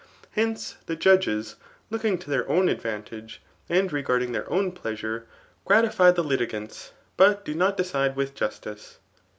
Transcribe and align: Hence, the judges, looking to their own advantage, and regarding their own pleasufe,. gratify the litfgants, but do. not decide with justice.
Hence, 0.31 0.77
the 0.87 0.95
judges, 0.95 1.57
looking 1.91 2.17
to 2.17 2.29
their 2.31 2.49
own 2.49 2.69
advantage, 2.69 3.39
and 3.69 3.93
regarding 3.93 4.31
their 4.31 4.49
own 4.49 4.71
pleasufe,. 4.71 5.25
gratify 5.63 6.09
the 6.09 6.23
litfgants, 6.23 6.89
but 7.17 7.45
do. 7.45 7.53
not 7.53 7.77
decide 7.77 8.15
with 8.15 8.33
justice. 8.33 8.97